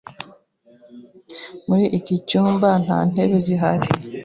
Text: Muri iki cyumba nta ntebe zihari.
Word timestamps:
Muri 1.67 1.85
iki 1.97 2.15
cyumba 2.27 2.69
nta 2.83 2.97
ntebe 3.11 3.37
zihari. 3.45 3.87